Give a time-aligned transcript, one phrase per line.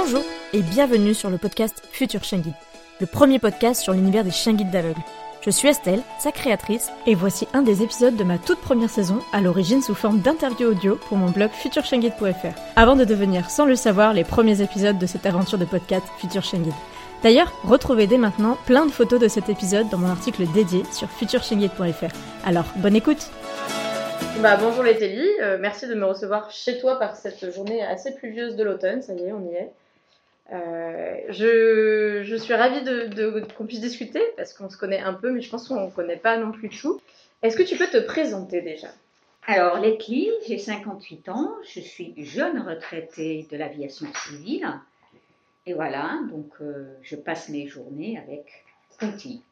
[0.00, 2.54] Bonjour et bienvenue sur le podcast Futur Chien Guide,
[3.00, 5.02] le premier podcast sur l'univers des chiens guides d'aveugles.
[5.42, 9.18] Je suis Estelle, sa créatrice, et voici un des épisodes de ma toute première saison,
[9.32, 13.74] à l'origine sous forme d'interview audio pour mon blog futurchienguide.fr, avant de devenir, sans le
[13.74, 16.62] savoir, les premiers épisodes de cette aventure de podcast Futur Chien.
[17.24, 21.10] D'ailleurs, retrouvez dès maintenant plein de photos de cet épisode dans mon article dédié sur
[21.10, 22.14] futurchienguide.fr.
[22.46, 23.30] Alors, bonne écoute
[24.40, 24.96] bah, bonjour les
[25.40, 29.12] euh, merci de me recevoir chez toi par cette journée assez pluvieuse de l'automne, ça
[29.12, 29.72] y est, on y est.
[30.50, 35.30] Euh, je, je, suis ravie de, qu'on puisse discuter parce qu'on se connaît un peu,
[35.30, 37.00] mais je pense qu'on ne connaît pas non plus tout.
[37.42, 38.88] Est-ce que tu peux te présenter déjà?
[39.46, 44.66] Alors, Leslie, j'ai 58 ans, je suis jeune retraitée de l'aviation civile.
[45.66, 48.64] Et voilà, donc euh, je passe mes journées avec
[48.98, 49.42] Punti.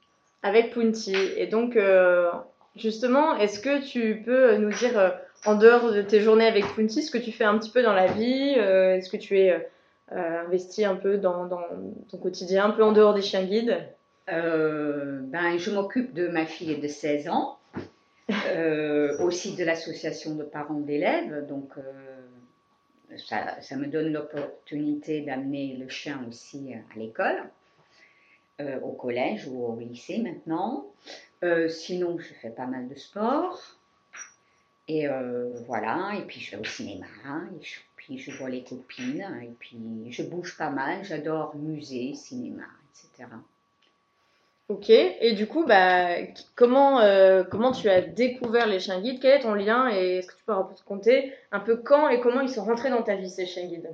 [0.42, 1.14] Avec Punti.
[1.36, 2.30] Et donc, euh,
[2.74, 7.10] justement, est-ce que tu peux nous dire, en dehors de tes journées avec Punti, ce
[7.10, 9.66] que tu fais un petit peu dans la vie Est-ce que tu es
[10.10, 13.76] investi un peu dans, ton quotidien, un peu en dehors des chiens guides
[14.30, 17.58] euh, ben, Je m'occupe de ma fille de 16 ans,
[18.30, 21.72] euh, aussi de l'association de parents d'élèves, donc
[23.16, 27.42] ça, ça, me donne l'opportunité d'amener le chien aussi à l'école,
[28.60, 30.86] au collège ou au lycée maintenant.
[31.68, 33.60] sinon, je fais pas mal de sport.
[34.88, 35.08] Et
[35.66, 37.06] voilà, et puis je vais au cinéma,
[37.60, 39.78] et je puis je vois les copines, et puis
[40.10, 43.28] je bouge pas mal, j'adore musée, cinéma, etc.
[44.68, 46.16] Ok, et du coup, bah,
[46.54, 49.18] comment, euh, comment tu as découvert les chiens guides?
[49.20, 52.40] Quel est ton lien et est-ce que tu peux raconter un peu quand et comment
[52.40, 53.90] ils sont rentrés dans ta vie, ces chiens guides?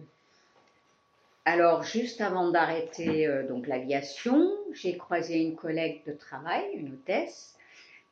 [1.46, 7.56] Alors, juste avant d'arrêter euh, donc l'aviation, j'ai croisé une collègue de travail, une hôtesse,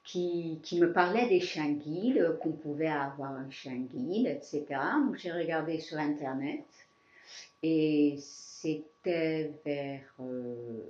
[0.04, 4.64] qui, me parlait des chiens guides, qu'on pouvait avoir un chien guide, etc.
[5.06, 6.64] Donc j'ai regardé sur Internet
[7.62, 10.80] et c'était vers euh,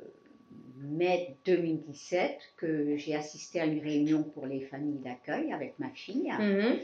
[0.79, 6.31] mai 2017 que j'ai assisté à une réunion pour les familles d'accueil avec ma fille.
[6.31, 6.79] Mhm.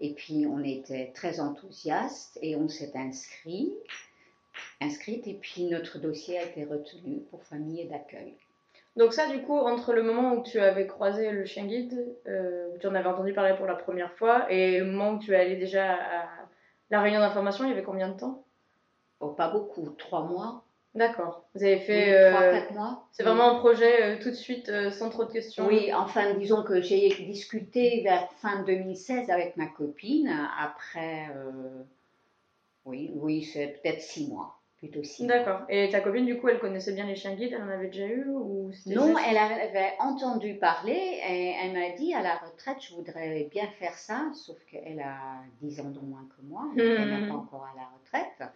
[0.00, 3.72] Et puis on était très enthousiastes et on s'est inscrit,
[4.80, 8.34] inscrite et puis notre dossier a été retenu pour famille d'accueil.
[8.96, 12.68] Donc ça, du coup, entre le moment où tu avais croisé le chien guide, euh,
[12.80, 15.36] tu en avais entendu parler pour la première fois, et le moment où tu es
[15.36, 16.28] allé déjà à
[16.90, 18.44] la réunion d'information, il y avait combien de temps?
[19.20, 20.64] Oh, Pas beaucoup, trois mois.
[20.94, 21.44] D'accord.
[21.54, 22.30] Vous avez fait...
[22.30, 23.06] trois, euh, quatre mois.
[23.12, 25.66] C'est vraiment un projet euh, tout de suite, sans trop de questions?
[25.66, 31.28] Oui, enfin, disons que j'ai discuté vers fin 2016 avec ma copine, après...
[32.84, 34.59] oui, oui, c'est peut-être six mois.
[35.26, 35.60] D'accord.
[35.68, 38.06] Et ta copine, du coup, elle connaissait bien les chiens guides Elle en avait déjà
[38.06, 42.94] eu ou Non, elle avait entendu parler et elle m'a dit à la retraite, je
[42.94, 47.20] voudrais bien faire ça, sauf qu'elle a 10 ans de moins que moi, donc elle
[47.20, 48.50] n'est pas encore à la retraite.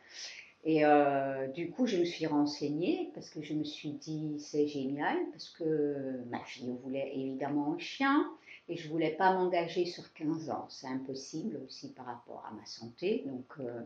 [0.65, 4.67] Et euh, du coup, je me suis renseignée parce que je me suis dit, c'est
[4.67, 8.27] génial, parce que ma fille voulait évidemment un chien
[8.71, 10.67] et je voulais pas m'engager sur 15 ans.
[10.71, 13.25] C'est impossible aussi par rapport à ma santé.
[13.27, 13.83] Donc, euh,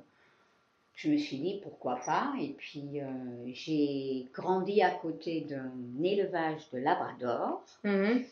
[0.98, 2.32] je me suis dit pourquoi pas.
[2.40, 3.06] Et puis euh,
[3.46, 5.72] j'ai grandi à côté d'un
[6.02, 7.64] élevage de labrador.
[7.84, 8.24] Mhm.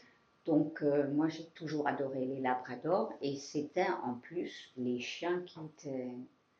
[0.46, 5.58] Donc euh, moi j'ai toujours adoré les labradors et c'était en plus les chiens qui
[5.64, 6.10] étaient...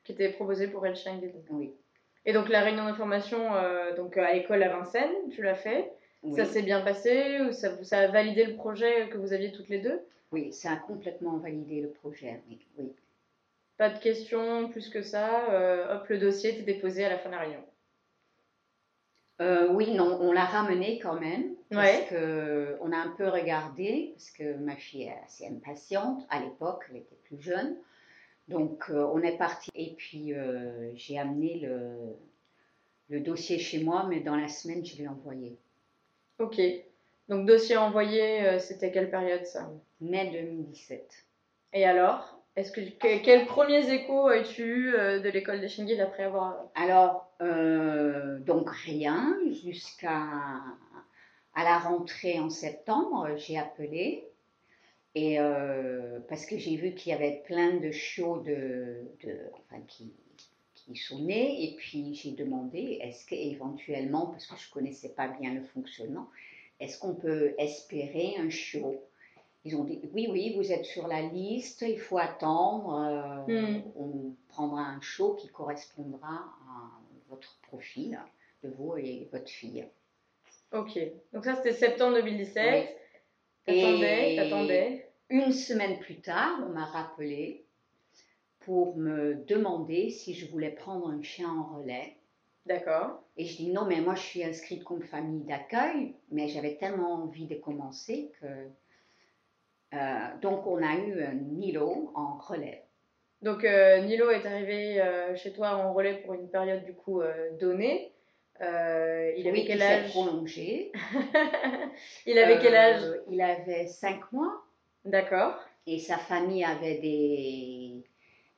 [0.04, 1.72] Qui étaient proposés pour El chien Oui.
[2.24, 5.92] Et donc la réunion d'information euh, donc à l'école à Vincennes, tu l'as fait
[6.36, 9.68] Ça s'est bien passé ou ça, ça, a validé le projet que vous aviez toutes
[9.68, 10.00] les deux?
[10.30, 12.60] Oui, ça a complètement validé le projet, oui.
[12.78, 12.92] oui.
[13.76, 15.50] Pas de questions plus que ça.
[15.50, 17.64] Euh, hop, le dossier était déposé à la fin de la réunion.
[19.42, 21.54] Euh, oui, non, on l'a ramené quand même.
[21.68, 26.24] Parce que on a un peu regardé, parce que ma fille est assez impatiente.
[26.30, 27.76] À l'époque, elle était plus jeune.
[28.48, 29.70] Donc, euh, on est parti.
[29.74, 30.32] Et puis,
[30.94, 32.16] j'ai amené le,
[33.10, 35.58] le, dossier chez moi, mais dans la semaine, je l'ai envoyé.
[36.38, 36.60] Ok.
[37.28, 39.70] Donc, dossier envoyé, c'était quelle période ça?
[40.00, 41.26] Mai 2017.
[41.74, 42.35] Et alors?
[42.56, 42.80] Est-ce que,
[43.22, 48.70] quels premiers échos as-tu eu euh, de l'école des Guides après avoir Alors euh, donc
[48.70, 50.24] rien jusqu'à
[51.54, 54.24] à la rentrée en septembre, j'ai appelé
[55.14, 59.80] et euh, parce que j'ai vu qu'il y avait plein de chiots de, de enfin
[59.88, 60.12] qui,
[60.74, 61.64] qui sont nés.
[61.64, 66.28] Et puis j'ai demandé, est-ce qu'éventuellement, parce que je connaissais pas bien le fonctionnement,
[66.80, 69.02] est-ce qu'on peut espérer un chiot?
[69.66, 73.44] Ils ont dit oui, oui, vous êtes sur la liste, il faut attendre.
[73.48, 73.82] Euh, hmm.
[73.96, 76.34] On prendra un show qui correspondra
[76.68, 76.90] à
[77.28, 78.18] votre profil
[78.62, 79.84] de vous et votre fille.
[80.72, 80.98] Ok,
[81.32, 82.96] donc ça c'était septembre 2017.
[83.66, 85.10] T'attendais, t'attendais.
[85.30, 87.64] Une semaine plus tard, on m'a rappelé
[88.60, 92.16] pour me demander si je voulais prendre un chien en relais.
[92.66, 93.20] D'accord.
[93.36, 97.14] Et je dis non, mais moi je suis inscrite comme famille d'accueil, mais j'avais tellement
[97.14, 98.46] envie de commencer que
[100.42, 102.84] donc, on a eu un Nilo en relais.
[103.42, 107.22] Donc, euh, Nilo est arrivé euh, chez toi en relais pour une période du coup
[107.60, 108.12] donnée.
[108.60, 110.08] il avait quel âge?
[110.10, 110.90] prolongé.
[112.26, 113.02] il avait quel âge?
[113.30, 114.62] Il avait 5 mois.
[115.04, 115.58] D'accord.
[115.86, 118.02] Et sa famille avait des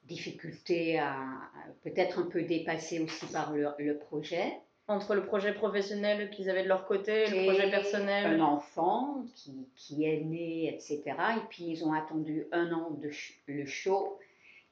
[0.05, 1.19] difficultés à
[1.83, 6.69] peut-être un peu dépassées aussi par le projet entre le projet professionnel qu'ils avaient de
[6.69, 11.03] leur côté et le projet personnel Un enfant qui, qui, est né, etc.
[11.37, 13.11] Et puis ils ont attendu un an de
[13.47, 14.19] le show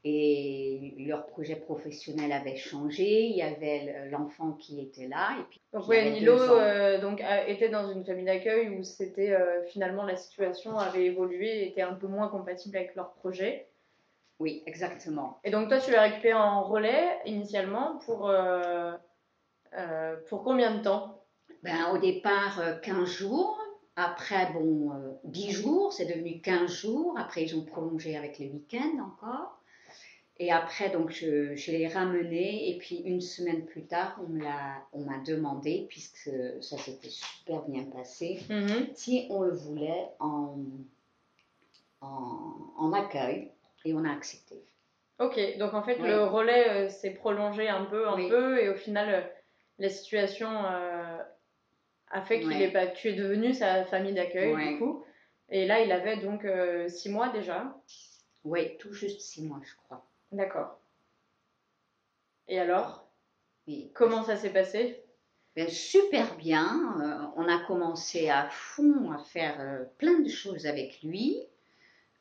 [0.08, 3.24] et leur projet professionnel avait changé.
[3.24, 5.36] Il y avait l'enfant qui était là.
[5.38, 9.64] Et puis, donc oui, Nilo euh, donc, était dans une famille d'accueil où c'était euh,
[9.64, 13.66] finalement la situation avait évolué et était un peu moins compatible avec leur projet.
[14.38, 15.40] Oui, exactement.
[15.44, 18.30] Et donc toi, tu l'as récupéré en relais initialement pour...
[18.30, 18.92] Euh,
[19.74, 21.22] euh, pour combien de temps?
[21.62, 23.58] Ben, Au départ, 15 euh, jours.
[23.96, 24.92] Après, bon,
[25.24, 27.18] 10 euh, jours, c'est devenu 15 jours.
[27.18, 29.58] Après, ils ont prolongé avec le week-end encore.
[30.38, 32.70] Et après, donc, je, je l'ai ramené.
[32.70, 34.20] Et puis, une semaine plus tard,
[34.92, 36.30] on m'a demandé, puisque
[36.60, 38.94] ça s'était super bien passé, mm-hmm.
[38.94, 40.58] si on le voulait en,
[42.02, 43.50] en, accueil.
[43.86, 44.56] Et on a accepté.
[45.18, 48.58] Ok, donc en fait, le relais s'est prolongé un peu, un peu.
[48.62, 49.30] Et au final,
[49.78, 51.18] la situation euh,
[52.10, 55.04] a fait qu'il est pas, tu es devenu sa famille d'accueil du coup.
[55.48, 57.76] Et là, il avait donc euh, six mois déjà.
[58.44, 60.06] Oui, tout juste six mois, je crois.
[60.32, 60.80] D'accord.
[62.48, 63.08] Et alors?
[63.94, 65.02] Comment ça s'est passé?
[65.56, 67.00] Ben, Super bien.
[67.00, 71.42] Euh, on a commencé à fond à faire plein de choses avec lui.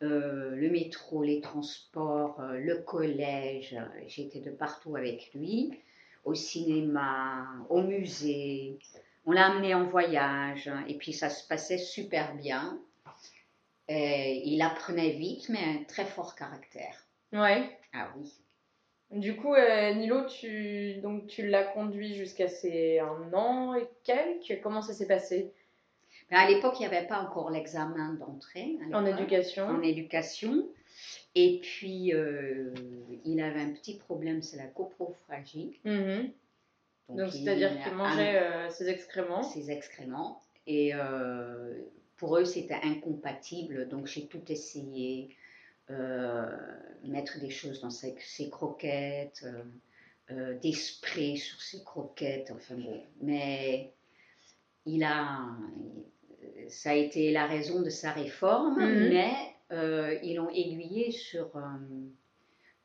[0.01, 5.71] le métro, les transports, le collège, j'étais de partout avec lui
[6.25, 8.77] au cinéma, au musée.
[9.25, 12.79] On l'a amené en voyage et puis ça se passait super bien.
[13.89, 17.07] il apprenait vite, mais un très fort caractère.
[17.31, 17.69] Ouais.
[17.93, 18.31] Ah oui.
[19.11, 24.61] Du coup, euh, Nilo, tu, donc, tu l'as conduit jusqu'à ses un an et quelques.
[24.61, 25.53] Comment ça s'est passé?
[26.31, 28.77] Ben, À l'époque, il n'y avait pas encore l'examen d'entrée.
[28.93, 29.67] En éducation.
[29.67, 30.67] En éducation.
[31.35, 32.73] Et puis, euh,
[33.25, 35.79] il avait un petit problème, c'est la coprophagie.
[35.83, 36.31] Mhm.
[37.09, 39.43] Donc, c'est-à-dire qu'il mangeait euh, ses excréments.
[39.43, 40.41] Ses excréments.
[40.65, 41.73] Et euh,
[42.15, 43.89] pour eux, c'était incompatible.
[43.89, 45.35] Donc, j'ai tout essayé.
[47.03, 48.15] mettre des choses dans ses,
[48.49, 49.45] croquettes,
[50.29, 53.03] des sprays sur ses croquettes, enfin bon.
[53.21, 53.93] Mais
[54.85, 55.45] il a.
[56.69, 59.09] Ça a été la raison de sa réforme, mhm.
[59.09, 61.61] mais euh, ils l'ont aiguillé sur euh,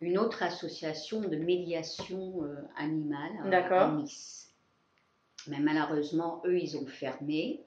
[0.01, 4.55] une autre association de médiation euh, animale à Nice.
[5.47, 7.63] Mais malheureusement, eux, ils ont fermé.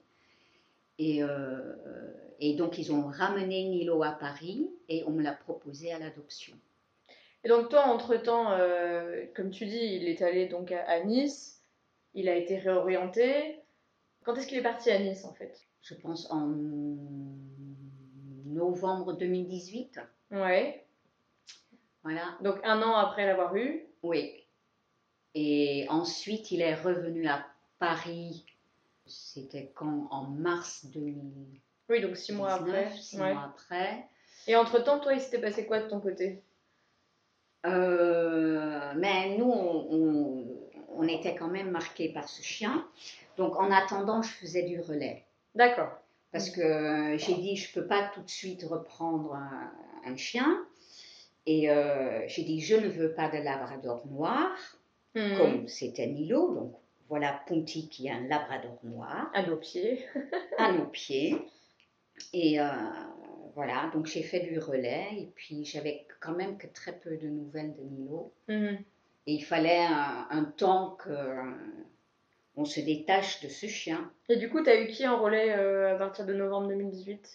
[0.98, 1.22] Et,
[2.38, 6.56] et, donc, ils ont ramené Nilo à Paris et on me l'a proposé à l'adoption.
[7.42, 8.56] Et donc, toi, entre-temps,
[9.34, 11.60] comme tu dis, il est allé donc à, Nice,
[12.14, 13.58] il a été réorienté.
[14.22, 15.60] Quand est-ce qu'il est parti à Nice, en fait?
[15.82, 16.54] Je pense en
[18.54, 20.00] novembre 2018.
[20.30, 20.84] Ouais.
[22.02, 22.36] Voilà.
[22.40, 23.84] Donc un an après l'avoir eu.
[24.02, 24.44] Oui.
[25.34, 27.44] Et ensuite, il est revenu à
[27.78, 28.44] Paris.
[29.06, 30.08] C'était quand?
[30.10, 31.60] En mars 2000.
[31.90, 32.90] Oui, donc six mois après.
[32.96, 34.06] Six mois après.
[34.46, 36.42] Et entre-temps, toi, il s'était passé quoi de ton côté?
[37.66, 40.46] Euh, Mais nous, on,
[40.96, 42.86] on, était quand même marqués par ce chien.
[43.36, 45.24] Donc en attendant, je faisais du relais.
[45.54, 45.90] D'accord.
[46.34, 49.38] Parce que j'ai dit, je ne peux pas tout de suite reprendre
[50.04, 50.66] un, chien.
[51.46, 54.50] Et euh, j'ai dit, je ne veux pas de labrador noir,
[55.14, 55.36] hmm.
[55.38, 56.52] comme c'était Nilo.
[56.52, 56.74] Donc
[57.08, 59.30] voilà Ponty qui est un labrador noir.
[59.32, 60.04] À nos pieds.
[60.58, 61.38] à nos pieds.
[62.32, 62.66] Et euh,
[63.54, 65.10] voilà, donc j'ai fait du relais.
[65.16, 68.32] Et puis j'avais quand même que très peu de nouvelles de Nilo.
[68.48, 68.82] Hmm.
[69.28, 71.10] Et il fallait un temps que
[72.56, 74.10] on se détache de ce chien.
[74.28, 77.28] Et du coup, tu as eu qui en relais euh, à partir de novembre 2018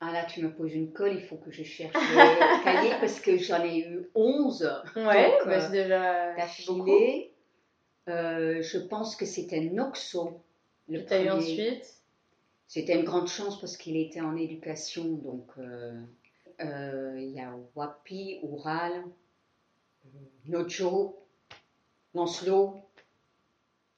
[0.00, 3.20] Ah là, tu me poses une colle, il faut que je cherche le cahier parce
[3.20, 4.62] que j'en ai eu 11
[4.96, 6.34] Ouais, Donc, bah, euh, c'est déjà
[6.66, 6.84] beaucoup.
[6.86, 7.32] d'affilée.
[8.08, 10.40] Euh, je pense que c'était Noxo.
[10.88, 11.92] Le Que t'as eu ensuite?
[12.68, 15.04] C'était une grande chance parce qu'il était en éducation.
[15.04, 16.00] Donc, euh,
[16.60, 18.92] euh, il y a Wapi, Oural,
[20.04, 20.08] euh,
[20.46, 21.16] Nojo,
[22.14, 22.85] Lancelot.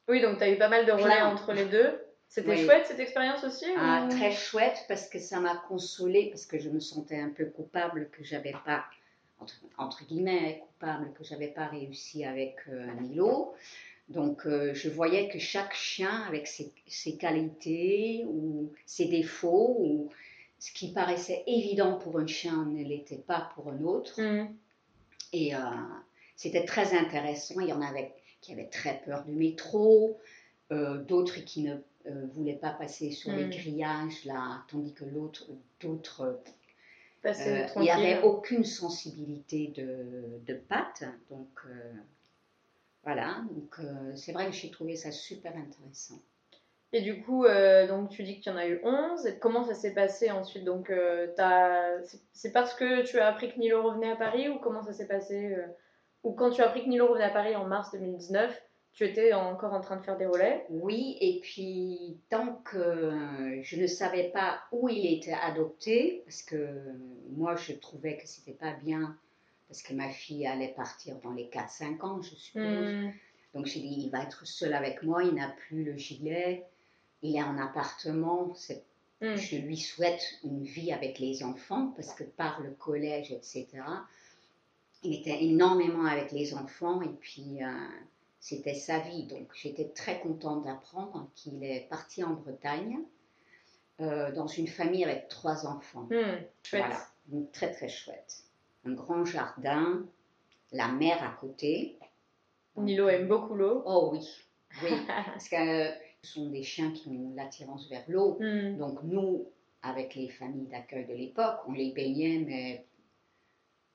[0.09, 1.29] Oui, donc t'as eu pas mal de relais Plein.
[1.33, 2.01] entre les deux.
[2.29, 2.65] C'était Oui.
[2.65, 6.59] chouette cette expérience aussi Ah, ou- très chouette parce que ça m'a consolée, parce que
[6.59, 8.85] je me sentais un peu coupable que j'avais pas,
[9.41, 13.55] entre, entre guillemets, coupable que j'avais pas réussi avec euh, Nilo.
[14.11, 20.11] Donc euh, je voyais que chaque chien, avec ses, ses qualités ou ses défauts, ou
[20.59, 24.21] ce qui paraissait évident pour un chien ne l'était pas pour un autre.
[24.21, 24.55] Mhm.
[25.35, 25.59] Et euh,
[26.39, 27.61] c'était très intéressant.
[27.61, 30.19] Il y en avait qui avaient très peur du métro,
[30.73, 31.75] euh, d'autres qui ne
[32.07, 33.51] euh, voulaient pas passer sur les Mm.
[33.51, 35.45] grillages, là, tandis que l'autre,
[35.81, 36.41] d'autres,
[37.27, 41.05] euh, il n'y avait aucune sensibilité de, de pattes.
[41.31, 41.93] Donc euh,
[43.03, 43.81] voilà, donc
[44.15, 46.21] c'est vrai que j'ai trouvé ça super intéressant.
[46.93, 49.27] Et du coup, euh, donc tu dis qu'il y en a eu 11.
[49.27, 50.65] Et comment ça s'est passé ensuite?
[50.65, 51.27] Donc, euh,
[52.05, 54.93] c'est- c'est parce que tu as appris que Nilo revenait à Paris ou comment ça
[54.93, 55.67] s'est passé euh?
[56.25, 59.33] Ou quand tu as appris que Nilo revenait à Paris en mars 2019, tu étais
[59.33, 60.67] encore en train de faire des relais?
[60.71, 66.43] Oui, et puis tant que euh, je ne savais pas où il était adopté, parce
[66.43, 66.69] que
[67.31, 69.17] moi je trouvais que c'était pas bien,
[69.69, 72.93] parce que ma fille allait partir dans les 4-5 ans, je suppose.
[72.93, 73.11] Hmm.
[73.55, 76.65] Donc j'ai dit, il va être seul avec moi, il n'a plus le gilet,
[77.23, 78.85] il est en appartement, c'est-
[79.21, 79.35] Hmm.
[79.35, 83.67] je lui souhaite une vie avec les enfants, parce que par le collège, etc.,
[85.03, 87.69] il était énormément avec les enfants, et puis euh,
[88.41, 89.25] c'était sa vie.
[89.25, 92.99] Donc j'étais très contente d'apprendre qu'il est parti en Bretagne,
[94.01, 96.09] euh, dans une famille avec trois enfants.
[96.11, 96.39] Hmm.
[96.71, 98.45] Voilà, donc très très chouette.
[98.85, 100.05] Un grand jardin,
[100.73, 101.99] la mer à côté.
[102.77, 103.83] Nilo aime beaucoup l'eau.
[103.87, 104.27] Oh oui,
[104.83, 105.57] oui, parce que
[105.89, 105.91] euh,
[106.23, 108.39] ce sont des chiens qui ont l'attirance vers l'eau.
[108.41, 108.77] Hmm.
[108.77, 109.47] Donc nous,
[109.83, 112.85] avec les familles d'accueil de l'époque, on les baignait, mais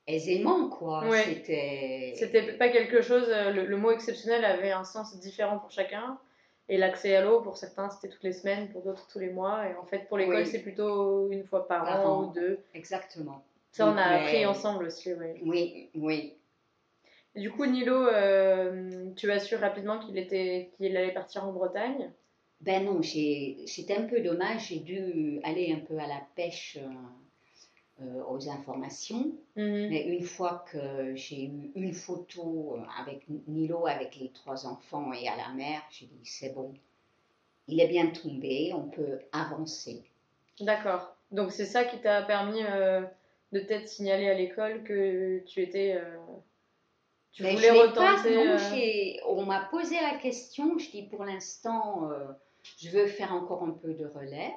[0.08, 1.08] aisément, quoi.
[1.08, 1.24] Ouais.
[1.24, 2.14] C'était...
[2.18, 6.18] C'était pas quelque chose, euh, le, le mot exceptionnel avait un sens différent pour chacun.
[6.70, 9.68] Et l'accès à l'eau, pour certains, c'était toutes les semaines, pour d'autres, tous les mois.
[9.68, 10.46] Et en fait, pour l'école, Oui.
[10.46, 12.24] c'est plutôt une fois par, Par an an.
[12.30, 12.60] ou deux.
[12.74, 13.44] Exactement.
[13.72, 15.28] Ça, on a Mais- appris ensemble aussi, oui.
[15.44, 16.34] Oui, oui.
[17.36, 21.52] Et Du coup, Nilo, euh, tu as su rapidement qu'il était, qu'il allait partir en
[21.52, 22.12] Bretagne?
[22.62, 24.68] Ben non, c'était un peu dommage.
[24.70, 26.88] J'ai dû aller un peu à la pêche euh,
[28.28, 29.32] aux informations.
[29.56, 29.88] Mhm.
[29.90, 35.14] Mais une fois que j'ai eu une photo euh, avec Nilo, avec les trois enfants
[35.14, 36.74] et à la mer, j'ai dit c'est bon,
[37.68, 40.04] il est bien tombé, on peut avancer.
[40.60, 41.16] D'accord.
[41.32, 43.02] Donc, c'est ça qui t'a permis euh,
[43.52, 45.96] de peut-être signaler à l'école que tu étais.
[45.96, 46.18] euh,
[47.32, 48.36] tu Mais voulais je pas, retenter.
[48.36, 52.26] non, euh, on m'a posé la question, je dis pour l'instant, euh,
[52.78, 54.54] je veux faire encore un peu de relais.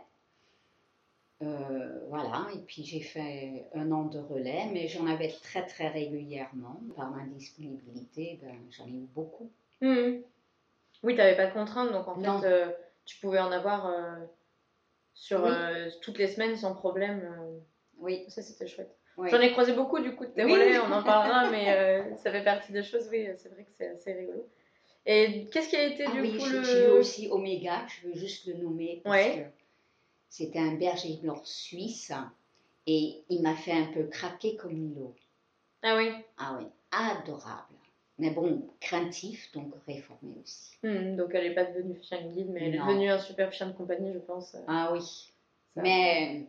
[1.42, 5.88] Euh, voilà, et puis j'ai fait un an de relais, mais j'en avais très très
[5.88, 6.80] régulièrement.
[6.96, 9.50] Par ma disponibilité, ben, j'en ai eu beaucoup.
[9.82, 10.22] Mhm.
[11.02, 12.40] Oui, tu n'avais pas de contraintes, donc en Non.
[12.40, 12.70] fait, euh,
[13.04, 14.16] tu pouvais en avoir euh,
[15.12, 15.50] sur Oui.
[16.00, 17.22] toutes les semaines sans problème.
[17.98, 18.96] Oui, Ça, c'était chouette.
[19.18, 19.28] oui.
[19.30, 20.52] J'en ai croisé beaucoup du coup de tes Oui.
[20.52, 23.88] relais, on en parlera, mais ça fait partie des choses, oui, c'est vrai que c'est
[23.88, 24.46] assez rigolo.
[25.04, 26.62] Et qu'est-ce qui a été Ah du oui, coup le.
[26.62, 29.36] j'ai aussi Omega, je veux juste le nommer parce Ouais.
[29.36, 29.65] que
[30.28, 32.12] c'était un berger blanc suisse
[32.86, 35.14] et il m'a fait un peu craquer comme Milo.
[35.82, 37.74] Ah oui, Ah oui, adorable.
[38.18, 40.72] Mais bon, craintif, donc réformé aussi.
[40.82, 43.52] Hmm, donc elle n'est pas devenue chien de guide, mais elle est devenue un super
[43.52, 44.56] chien de compagnie, je pense.
[44.66, 45.00] Ah oui.
[45.02, 46.46] Ça- Mais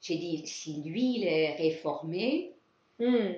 [0.00, 2.52] j'ai dit, si lui, il est réformé,
[2.98, 3.32] Hmm,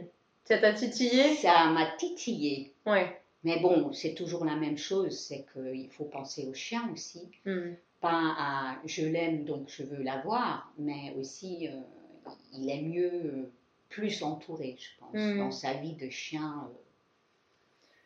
[0.45, 1.35] Ça t'a titillé?
[1.35, 2.73] ça m'a titillé.
[2.87, 3.21] Ouais.
[3.43, 7.29] Mais bon, c'est toujours la même chose, c'est qu'il faut penser au chien aussi.
[7.45, 7.73] Hmm.
[8.01, 13.51] Pas à je l'aime donc je veux l'avoir, mais aussi euh, il est mieux euh,
[13.89, 15.39] plus entouré, je pense, Mm.
[15.39, 16.69] dans sa vie de chien.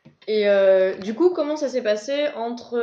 [0.09, 0.95] euh.
[0.97, 2.79] Et du coup, comment ça s'est passé entre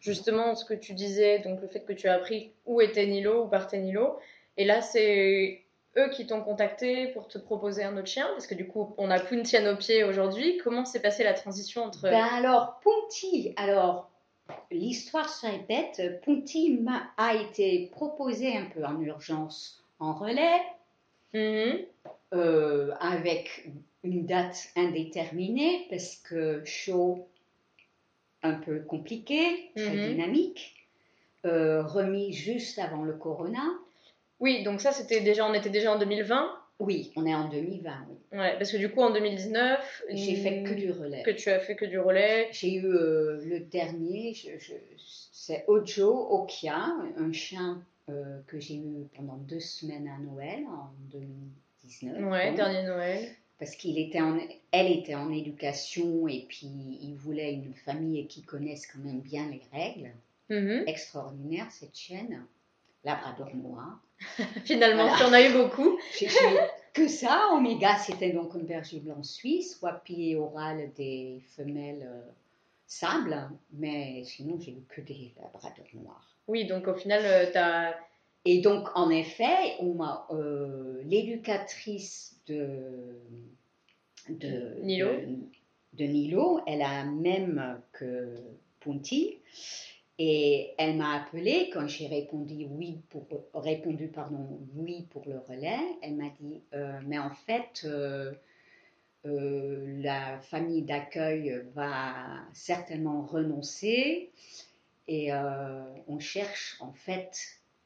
[0.00, 3.44] justement ce que tu disais, donc le fait que tu as appris où était Nilo,
[3.44, 4.18] où partait Nilo,
[4.56, 5.62] et là c'est
[5.96, 9.10] eux qui t'ont contacté pour te proposer un autre chien, parce que du coup on
[9.10, 10.58] a Puntian au pied aujourd'hui.
[10.62, 12.02] Comment s'est passée la transition entre.
[12.02, 14.10] Ben alors, Punti, alors
[14.70, 20.60] l'histoire se répète, Punti m'a a été proposé un peu en urgence en relais,
[21.32, 21.78] Mhm.
[22.34, 23.70] euh, avec
[24.02, 27.26] une date indéterminée, parce que chaud,
[28.42, 30.08] un peu compliqué, très Mhm.
[30.10, 30.88] dynamique,
[31.46, 33.64] euh, remis juste avant le corona.
[34.40, 36.52] Oui, donc ça, c'était déjà, on était déjà en 2020.
[36.80, 38.06] Oui, on est en 2020.
[38.08, 38.38] Oui.
[38.38, 41.22] Ouais, parce que du coup, en 2019, j'ai fait que du relais.
[41.22, 42.48] Que tu as fait que du relais.
[42.52, 44.34] J'ai eu euh, le dernier,
[45.32, 50.90] c'est Ojo Okia, un chien euh, que j'ai eu pendant deux semaines à Noël en
[51.12, 52.30] 2019.
[52.30, 53.28] Ouais, dernier Noël.
[53.58, 54.36] Parce qu'il était en,
[54.72, 59.48] elle était en éducation et puis il voulait une famille qui connaisse quand même bien
[59.48, 60.10] les règles.
[60.50, 60.88] Mm-hmm.
[60.88, 62.44] Extraordinaire cette chienne,
[63.04, 64.03] Labrador noir.
[64.64, 65.98] Finalement, tu en as eu beaucoup.
[66.94, 67.50] Que ça.
[67.52, 72.20] Omega, c'était donc un berger blanc suisse, Wapi et Oral des femelles euh,
[72.86, 76.36] sable, mais sinon j'ai eu que des labradors noirs.
[76.46, 77.98] Oui, donc au final, euh, tu as.
[78.44, 83.18] Et donc, en effet, euh, l'éducatrice de,
[84.28, 85.08] de, Nilo.
[85.94, 88.36] De, Nilo, elle a même que
[88.80, 89.38] Punti.
[90.18, 95.80] Et elle m'a appelé quand j'ai répondu oui pour répondu pardon oui pour le relais.
[96.02, 98.32] Elle m'a dit euh, mais en fait euh,
[99.26, 102.14] euh, la famille d'accueil va
[102.52, 104.30] certainement renoncer
[105.08, 107.36] et on cherche en fait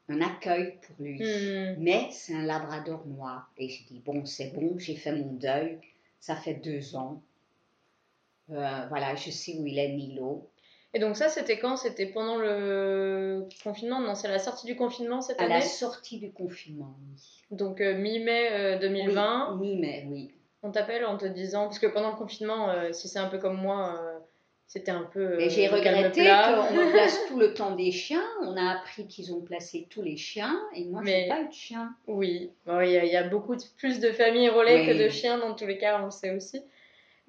[0.07, 1.19] un accueil pour lui.
[1.19, 1.77] Hmm.
[1.79, 3.51] Mais c'est un labrador noir.
[3.57, 5.79] Et j'ai dit bon c'est bon j'ai fait mon deuil.
[6.19, 7.23] Ça fait deux ans.
[8.47, 10.47] voilà je sais où il est Nilo.
[10.93, 11.77] Et donc ça, c'était quand?
[11.77, 13.99] C'était pendant le confinement?
[13.99, 17.45] Non, c'est la sortie du confinement cette année À la sortie du confinement, oui.
[17.51, 20.31] Donc euh, mi-mai 2020 euh, oui, Mi-mai, oui.
[20.63, 23.37] On t'appelle en te disant, parce que pendant le confinement, euh, si c'est un peu
[23.37, 24.01] comme moi,
[24.67, 25.39] c'était un peu...
[25.39, 28.25] Et j'ai regretté qu'on place tout le temps des chiens.
[28.41, 31.47] On a appris qu'ils ont placé tous les chiens, et moi, je n'ai pas eu
[31.47, 31.95] de chien.
[32.07, 35.77] Oui, il y, a beaucoup plus de familles relais que de chiens, dans tous les
[35.77, 36.61] cas, on le sait aussi.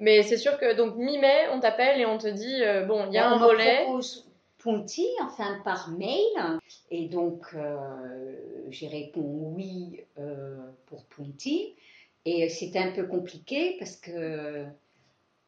[0.01, 3.13] Mais c'est sûr que donc mi-mai, on t'appelle et on te dit euh, bon, il
[3.13, 3.83] y a un relais.
[3.83, 4.27] On propose
[4.59, 6.59] Ponty, enfin par mail,
[6.91, 8.35] et donc euh,
[8.69, 11.75] j'ai répondu oui euh, pour Ponty.
[12.27, 14.67] Et c'était un peu compliqué parce que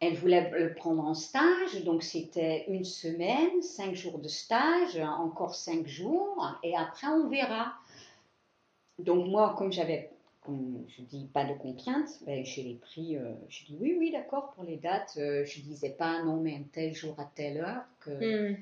[0.01, 5.55] elle voulait le prendre en stage, donc c'était une semaine, cinq jours de stage, encore
[5.55, 7.75] cinq jours, et après on verra.
[8.99, 10.12] Donc moi, comme j'avais
[10.47, 14.53] je dis pas de contraintes, ben, je l'ai pris, euh, je dis oui, oui, d'accord
[14.55, 15.15] pour les dates.
[15.17, 17.85] Euh, je disais pas non, mais un tel jour à telle heure.
[18.01, 18.11] Que...
[18.51, 18.57] Hmm.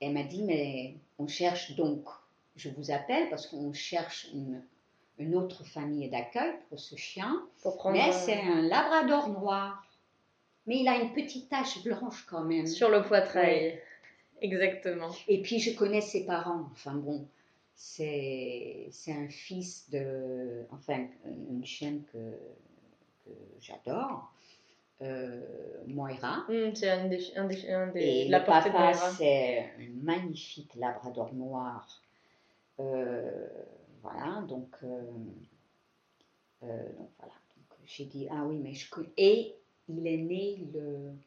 [0.00, 2.04] Elle m'a dit, mais on cherche donc,
[2.56, 4.62] je vous appelle parce qu'on cherche une,
[5.18, 7.42] une, autre famille d'accueil pour ce chien.
[7.92, 9.86] mais c'est un labrador noir.
[10.66, 12.66] Mais il a une petite tache blanche quand même.
[12.66, 13.80] Sur le poitrail.
[14.42, 15.10] Exactement.
[15.28, 16.68] Et puis je connais ses parents.
[16.72, 17.26] Enfin bon,
[17.74, 22.38] c'est un fils de, enfin, une chienne que,
[23.24, 24.32] que j'adore,
[25.02, 25.40] euh,
[25.86, 26.44] Moira.
[26.48, 31.34] Mmh, c'est un des, un des, un des Et le papa, c'est un magnifique labrador
[31.34, 31.86] noir.
[32.80, 33.48] Euh,
[34.02, 35.02] voilà, donc, euh,
[36.62, 37.34] donc voilà.
[37.86, 39.12] J'ai dit, ah oui, mais je connais.
[39.16, 39.54] Et
[39.88, 40.66] il est né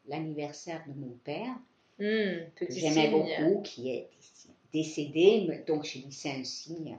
[0.08, 1.54] l'anniversaire de mon père,
[1.98, 6.98] mmh, que j'aimais beaucoup, qui est ici décédé, donc je c'est un signe.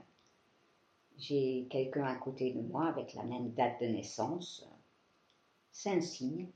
[1.18, 4.66] J'ai quelqu'un à côté de moi avec la même date de naissance.
[5.70, 6.48] C'est un signe.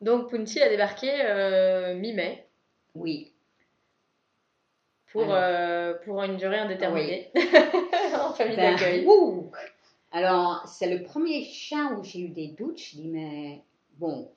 [0.00, 2.46] Donc Punti a débarqué euh, mi-mai.
[2.94, 3.32] Oui.
[5.12, 7.30] Pour, euh, pour une durée indéterminée.
[8.20, 9.06] en famille ben, d'accueil.
[10.10, 12.78] Alors, c'est le premier chien où j'ai eu des doutes.
[12.78, 13.62] Je dis, mais
[13.98, 14.30] bon.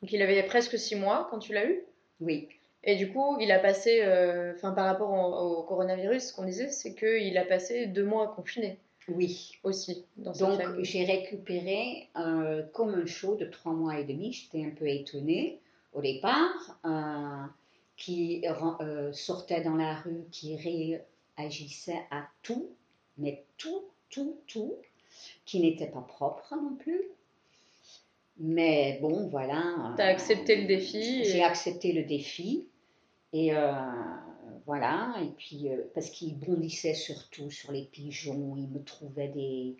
[0.00, 1.84] Donc, il avait presque six mois quand tu l'as eu?
[2.20, 2.48] Oui.
[2.86, 6.68] Et du coup, il a passé, euh, enfin par rapport au, coronavirus, ce qu'on disait,
[6.68, 8.78] c'est qu'il a passé deux mois confiné.
[9.08, 9.58] Oui.
[9.64, 10.04] Aussi.
[10.16, 14.32] Dans Donc j'ai récupéré euh, comme un show de trois mois et demi.
[14.32, 15.60] J'étais un peu étonnée
[15.94, 17.46] au départ, euh,
[17.96, 18.44] qui
[19.12, 20.56] sortait dans la rue, qui
[21.36, 22.70] réagissait à tout,
[23.16, 24.74] mais tout, tout, tout,
[25.46, 27.02] qui n'était pas propre non plus.
[28.38, 29.94] Mais bon, voilà.
[29.96, 31.24] Tu as accepté le défi.
[31.24, 32.66] J'ai accepté le défi.
[33.34, 33.72] Et euh,
[34.64, 39.76] voilà, et puis euh, parce qu'il bondissait surtout sur les pigeons, il me trouvait des.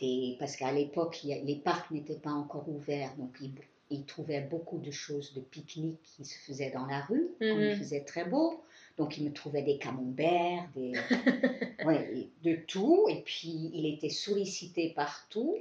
[0.00, 3.52] des parce qu'à l'époque, les parcs n'étaient pas encore ouverts, donc il,
[3.90, 7.70] il, trouvait beaucoup de choses de pique-nique qui se faisaient dans la rue, quand il
[7.70, 7.76] mhm.
[7.76, 8.64] faisait très beau.
[8.98, 10.92] Donc il me trouvait des camemberts, des,
[11.86, 15.56] ouais, de tout, et puis il était sollicité partout.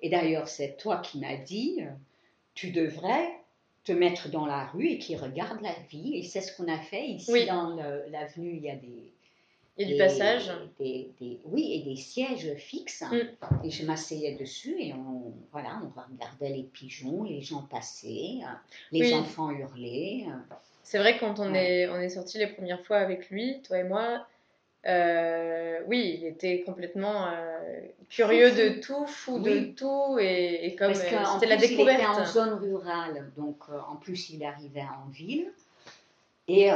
[0.00, 1.90] Et d'ailleurs, c'est toi qui m'as dit, euh,
[2.54, 3.43] tu devrais
[3.84, 6.16] te mettre dans la rue et qui regarde la vie.
[6.16, 7.76] Et c'est ce qu'on a fait ici dans
[8.10, 8.56] l'avenue.
[8.56, 9.12] Il y a des.
[9.76, 10.52] A du passage.
[10.78, 11.10] Des,
[11.44, 13.02] oui, et des sièges fixes.
[13.02, 13.64] Mm.
[13.64, 18.38] Et je m'asseyais dessus et on, voilà, on regardait les pigeons, les gens passaient,
[18.92, 20.26] les enfants hurlaient.
[20.84, 23.84] C'est vrai, quand on, est, on est sortis les premières fois avec lui, toi et
[23.84, 24.26] moi,
[24.86, 29.60] Euh, oui, il était complètement euh, curieux Fou, de tout, fou Oui.
[29.60, 31.98] de tout, et, et comme euh, c'était la découverte.
[31.98, 33.56] Il était en zone rurale, donc
[33.88, 35.50] en plus il arrivait en ville.
[36.46, 36.68] Et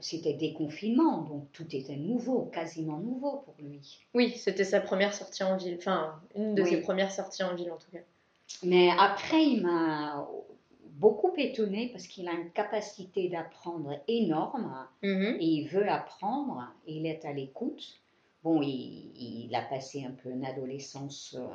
[0.00, 4.00] c'était déconfinement, donc tout était nouveau, quasiment nouveau pour lui.
[4.14, 6.70] Oui, c'était sa première sortie en ville, enfin une de Oui.
[6.70, 8.02] ses premières sorties en ville en tout cas.
[8.64, 10.26] Mais après, il m'a
[10.96, 15.36] beaucoup étonnée parce qu'il a une capacité d'apprendre énorme Mhm.
[15.40, 18.00] et il veut apprendre et il est à l'écoute.
[18.42, 19.12] Bon, il,
[19.46, 21.46] il a passé un peu une adolescence euh,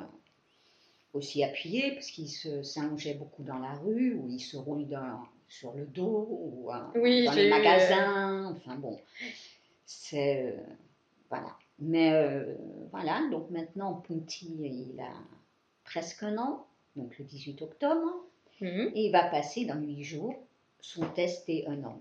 [1.14, 5.20] aussi appuyée parce qu'il se s'allongeait beaucoup dans la rue ou il se roule dans-
[5.48, 8.46] sur le dos ou euh, Oui, dans les eu, magasins.
[8.56, 8.98] Enfin bon,
[9.84, 10.46] c'est.
[10.46, 10.56] euh,
[11.28, 11.56] voilà.
[11.78, 12.54] Mais euh,
[12.90, 15.12] voilà, donc maintenant, Punti, il a
[15.84, 18.24] presque un an, donc le 18 octobre,
[18.60, 18.92] Mhm.
[18.94, 20.34] et il va passer dans 8 jours
[20.80, 22.00] son test et un an.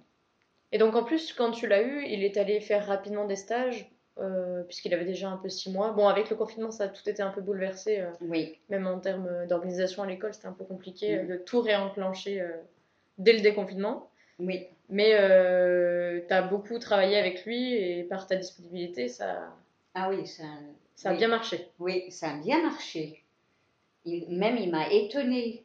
[0.72, 3.90] Et donc en plus, quand tu l'as eu, il est allé faire rapidement des stages,
[4.18, 5.92] euh, puisqu'il avait déjà un peu six mois.
[5.92, 9.00] Bon, avec le confinement, ça a tout été un peu bouleversé, euh, Oui, même en
[9.00, 11.28] termes d'organisation à l'école, c'était un peu compliqué euh, Mm.
[11.28, 12.50] de tout réenclencher euh,
[13.18, 14.10] dès le déconfinement.
[14.40, 14.68] oui.
[14.94, 15.12] Mais
[16.28, 19.56] tu as beaucoup travaillé avec lui et par ta disponibilité, ça,
[19.94, 20.44] Ah oui, ça,
[20.96, 21.18] ça a oui.
[21.18, 21.70] bien marché.
[21.80, 23.24] Oui, ça a bien marché.
[24.04, 25.64] Il- même il m'a étonné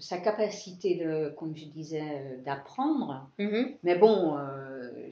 [0.00, 3.28] sa capacité de, comme je disais, euh, d'apprendre.
[3.38, 3.76] Mhm.
[3.82, 5.10] Mais bon, euh,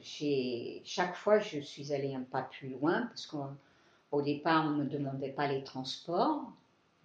[0.83, 4.89] chaque fois je suis allée un pas plus loin parce qu'au départ on ne me
[4.89, 6.51] demandait pas les transports.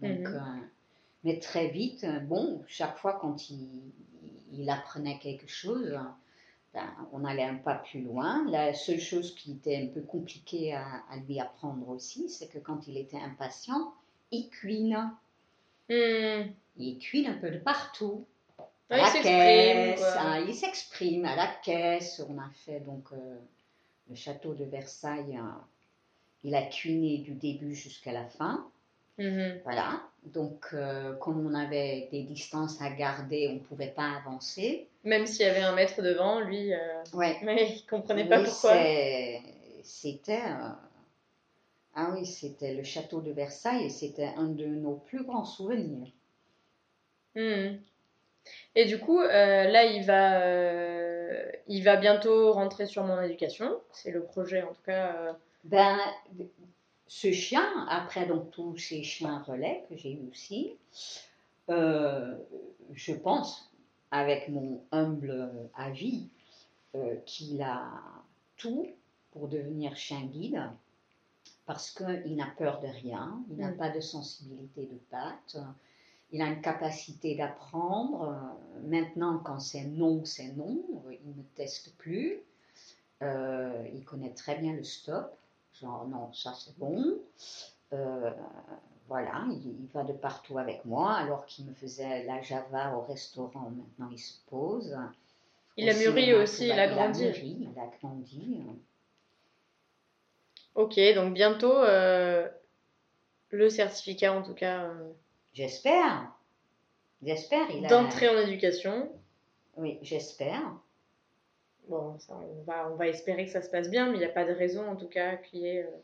[0.01, 0.35] Donc, Mhm.
[0.35, 0.41] euh,
[1.25, 3.69] mais très vite, bon, chaque fois quand il,
[4.53, 5.99] il apprenait quelque chose,
[6.75, 8.45] ben, on allait un pas plus loin.
[8.51, 12.59] La seule chose qui était un peu compliquée à, à lui apprendre aussi, c'est que
[12.59, 13.93] quand il était impatient,
[14.33, 15.11] il cuine.
[15.89, 18.27] Il cuine un peu de partout.
[18.91, 22.23] À il la s'exprime, caisse, hein, il s'exprime à la caisse.
[22.29, 23.37] On a fait donc euh,
[24.09, 25.37] le château de Versailles.
[25.37, 25.61] hein,
[26.43, 28.67] il a cuiné du début jusqu'à la fin.
[29.19, 29.61] Mhm.
[29.65, 30.03] Voilà.
[30.25, 34.87] Donc, euh, comme on avait des distances à garder, on ne pouvait pas avancer.
[35.05, 37.39] Même s'il y avait un maître devant, lui, euh, Ouais.
[37.43, 38.73] mais il comprenait pas pourquoi.
[38.73, 39.41] c'est-
[39.83, 40.41] C'était.
[41.95, 46.09] Ah oui, c'était le château de Versailles et c'était un de nos plus grands souvenirs.
[47.37, 47.77] Hmm.
[48.75, 53.81] Et du coup, euh, là, il va, euh, il va bientôt rentrer sur mon éducation.
[53.93, 55.17] C'est le projet, en tout cas.
[55.17, 55.33] euh.
[55.65, 55.99] Ben,
[57.07, 60.77] ce chien, après donc tous ces chiens relais que j'ai eu aussi,
[61.69, 63.73] je pense,
[64.11, 66.29] avec mon humble avis,
[67.25, 67.89] qu'il a
[68.57, 68.87] tout
[69.31, 70.61] pour devenir chien guide,
[71.67, 73.77] parce qu'il n'a peur de rien, il n'a Mm.
[73.77, 75.57] pas de sensibilité de patte,
[76.33, 78.23] il a une capacité d'apprendre.
[78.23, 82.41] euh, Maintenant, quand c'est non, c'est non, il ne teste plus.
[83.23, 85.33] Euh, il connaît très bien le stop.
[85.81, 87.19] Genre, non, ça c'est bon.
[87.93, 88.31] Euh,
[89.09, 93.03] voilà, il, il va de partout avec moi, alors qu'il me faisait la Java au
[93.03, 93.71] restaurant.
[93.71, 94.97] Maintenant, il se pose.
[95.77, 97.25] Il a mûri aussi, il a grandi.
[97.25, 98.63] mûri, il a grandi.
[100.75, 102.49] Ok, donc bientôt, euh,
[103.51, 105.13] le certificat, en tout cas, euh,
[105.53, 106.33] J'espère.
[107.23, 107.71] J'espère.
[107.71, 107.89] Il a...
[107.89, 109.11] d'entrée en éducation.
[109.77, 110.63] Oui, j'espère.
[111.89, 114.25] Bon, ça, on va, on va espérer que ça se passe bien, mais il n'y
[114.25, 115.83] a pas de raison, en tout cas, qu'il y ait...
[115.85, 115.97] euh,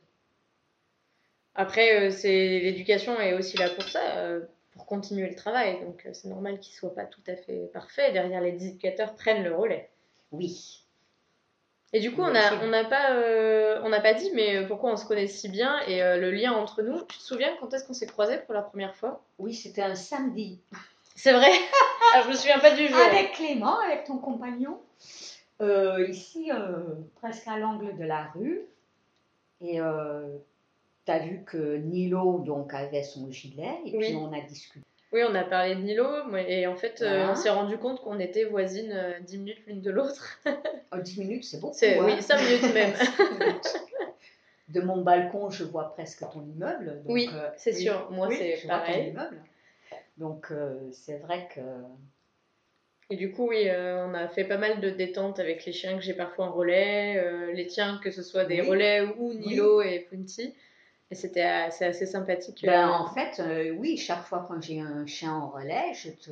[1.55, 4.41] Après, euh, c'est l'éducation est aussi là pour ça, euh,
[4.73, 5.81] pour continuer le travail.
[5.81, 8.13] Donc, euh, c'est normal qu'il soit pas tout à fait parfait.
[8.13, 9.91] Derrière, les éducateurs prennent le relais.
[10.33, 10.80] Oui.
[11.93, 15.05] Et du coup, on a, n'a pas, euh, on pas dit, mais pourquoi on se
[15.05, 17.03] connaît si bien et euh, le lien entre nous.
[17.03, 19.25] Tu te souviens quand est-ce qu'on s'est croisés pour la première fois?
[19.39, 20.61] Oui, c'était un samedi.
[21.17, 21.51] C'est vrai
[22.15, 22.97] ah, Je me souviens pas du jour.
[22.97, 24.81] Avec Clément, avec ton compagnon,
[25.61, 28.63] euh, ici, euh, presque à l'angle de la rue.
[29.61, 29.79] Et
[31.05, 34.07] tu as vu que Nilo donc, avait son gilet, et Oui.
[34.07, 34.87] puis on a discuté.
[35.13, 38.21] Oui, on a parlé de Nilo, et en fait, euh, on s'est rendu compte qu'on
[38.21, 40.39] était voisines euh, 10 minutes l'une de l'autre.
[40.93, 41.75] Oh, 10 minutes, c'est beaucoup.
[41.77, 42.05] C'est- hein.
[42.07, 42.93] oui, cinq minutes même.
[44.69, 47.03] De mon balcon, je vois presque ton immeuble.
[47.03, 48.09] donc, Oui, euh, c'est sûr.
[48.13, 49.09] Moi, oui, c'est je vois ton pareil.
[49.09, 49.43] immeuble.
[50.17, 51.61] Donc, euh, c'est vrai que.
[53.13, 55.97] Et du coup, oui, euh, on a fait pas mal de détentes avec les chiens
[55.97, 58.69] que j'ai parfois en relais, euh, les tiens, que ce soit des Oui.
[58.69, 60.55] relais ou Nilo et Punti.
[61.11, 62.63] Et c'était euh, c'est assez sympathique.
[62.65, 66.11] Ben, euh, en fait, euh, oui, chaque fois quand j'ai un chien en relais, je
[66.11, 66.31] te,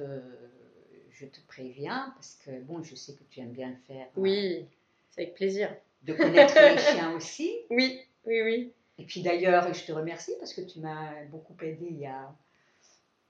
[1.10, 4.06] je te préviens parce que bon, je sais que tu aimes bien le faire.
[4.06, 4.66] euh, Oui,
[5.10, 5.74] c'est avec plaisir.
[6.02, 7.52] De connaître les chiens aussi.
[7.70, 8.72] Oui, oui, oui.
[8.98, 12.32] Et puis d'ailleurs, je te remercie parce que tu m'as beaucoup aidé il y a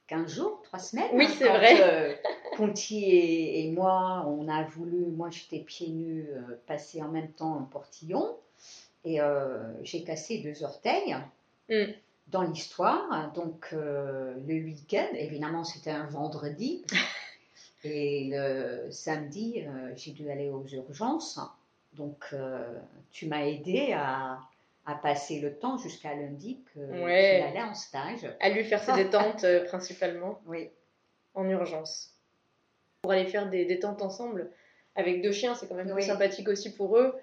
[0.09, 1.11] 15 jours, 3 semaines.
[1.15, 1.81] Oui, hein, c'est vrai.
[1.83, 2.15] euh,
[2.57, 7.31] Ponty et, et moi, on a voulu, moi j'étais pieds nus, euh, passer en même
[7.33, 8.37] temps un portillon.
[9.05, 11.17] Et euh, j'ai cassé deux orteils
[11.68, 11.92] Mm.
[12.28, 13.33] dans l'histoire.
[13.35, 16.85] Donc euh, le week-end, évidemment c'était un vendredi.
[17.85, 21.38] Et le samedi, euh, j'ai dû aller aux urgences.
[21.92, 22.76] Donc euh,
[23.12, 24.40] tu m'as aidé à,
[24.85, 27.40] à passer le temps jusqu'à lundi que Ouais.
[27.42, 28.26] allait en stage.
[28.40, 30.70] À lui faire ses détentes principalement Oui.
[31.35, 32.12] en urgence.
[33.02, 34.50] Pour aller faire des détentes ensemble
[34.96, 36.02] avec deux chiens, c'est quand même Oui.
[36.02, 37.14] sympathique aussi pour eux.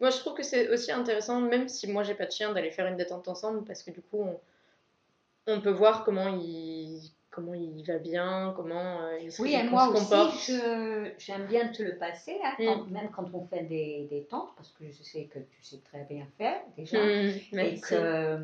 [0.00, 2.70] Moi, je trouve que c'est aussi intéressant, même si moi j'ai pas de chien, d'aller
[2.70, 4.40] faire une détente ensemble parce que du coup, on,
[5.46, 9.62] on peut voir comment il, comment il va bien, comment euh, il se, Oui, et
[9.62, 10.52] moi aussi,
[11.18, 14.70] j'aime bien te le passer, hein, quand- même quand on fait des, des tentes, parce
[14.72, 18.38] que je sais que tu sais très bien faire déjà, Hmm, et que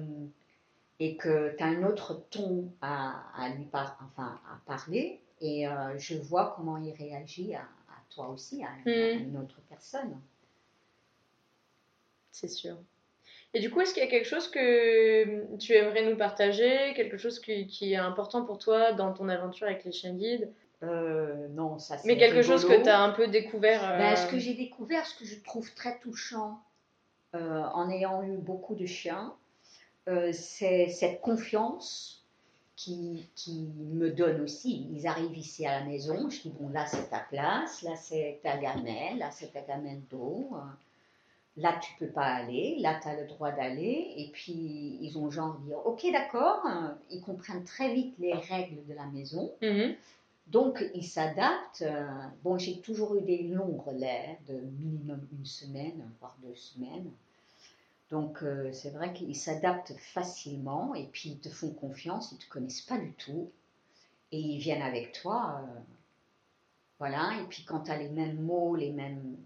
[1.01, 5.67] et que tu as un autre ton à, à lui par, enfin, à parler, et
[5.69, 9.23] euh, je vois comment il réagit à, à toi aussi, à, à Mm.
[9.29, 10.19] une autre personne.
[12.35, 12.77] C'est sûr.
[13.55, 17.17] Et du coup, est-ce qu'il y a quelque chose que tu aimerais nous partager, quelque
[17.17, 20.51] chose qui, qui est important pour toi dans ton aventure avec les chiens guides,
[20.83, 24.17] Euh, non, ça c'est mais quelque chose que tu as un peu découvert euh, Ben,
[24.17, 26.61] ce que j'ai découvert, ce que je trouve très touchant
[27.35, 29.33] euh, en ayant eu beaucoup de chiens,
[30.09, 32.27] euh, c'est cette confiance
[32.77, 34.89] qui, qui me donne aussi.
[34.93, 38.41] Ils arrivent ici à la maison, je dis bon là c'est ta place, là c'est
[38.43, 40.59] ta gamelle, là c'est ta gamelle d'eau, euh,
[41.57, 45.31] là tu peux pas aller, là tu as le droit d'aller, et puis ils ont
[45.31, 49.53] genre dire ok d'accord, euh, ils comprennent très vite les règles de la maison.
[49.63, 49.95] Mhm.
[50.49, 51.83] Donc, ils s'adaptent.
[51.83, 52.07] euh,
[52.43, 57.11] bon, j'ai toujours eu des longs relais de minimum une semaine, voire deux semaines.
[58.11, 62.41] Donc, euh, c'est vrai qu'ils s'adaptent facilement et puis ils te font confiance, ils ne
[62.41, 63.51] te connaissent pas du tout.
[64.33, 65.63] Et ils viennent avec toi.
[65.63, 65.81] euh,
[66.99, 67.31] voilà.
[67.41, 69.37] Et puis, quand tu as les mêmes mots, les mêmes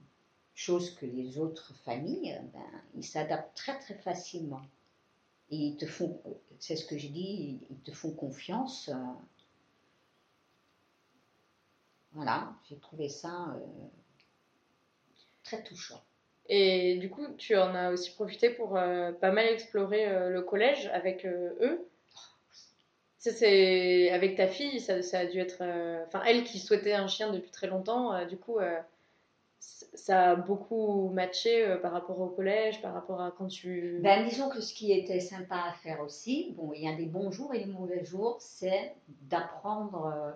[0.59, 4.63] choses que les autres familles, euh, ben, ils s'adaptent très, très facilement.
[5.51, 6.21] Et ils te font,
[6.59, 8.89] c'est ce que je dis, ils te font confiance.
[8.89, 8.95] euh,
[12.13, 13.67] voilà, j'ai trouvé ça euh,
[15.45, 16.03] très touchant.
[16.49, 20.87] Et du coup, tu en as aussi profité pour euh, pas mal explorer le collège
[20.89, 21.87] avec eux.
[23.19, 25.63] Ça, c'est avec ta fille, ça, ça a dû être.
[26.07, 28.59] Enfin, elle qui souhaitait un chien depuis très longtemps, du coup,
[29.95, 34.01] ça a beaucoup matché euh, par rapport au collège, par rapport à quand tu.
[34.03, 37.07] Ben, disons que ce qui était sympa à faire aussi, bon, il y a des
[37.07, 40.33] bons jours et des mauvais jours, c'est d'apprendre euh,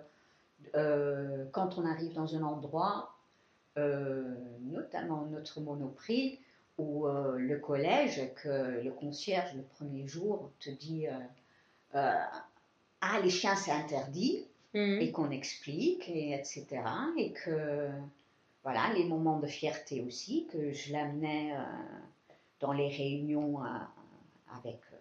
[0.75, 3.09] euh, quand on arrive dans un endroit,
[3.75, 6.39] notamment notre monoprix
[6.77, 11.07] ou le collège, que le concierge le premier jour te dit
[11.93, 12.43] Ah,
[13.23, 14.45] les chiens c'est interdit.
[14.73, 15.01] Mhm.
[15.01, 16.65] et qu'on explique, et etc.
[17.17, 17.89] Et que,
[18.63, 21.63] voilà, les moments de fierté aussi, que je l'amenais euh,
[22.59, 23.67] dans les réunions euh,
[24.57, 24.97] avec euh,